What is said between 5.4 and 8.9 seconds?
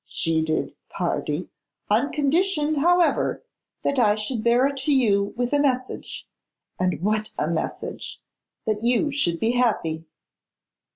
a message; and what a message! that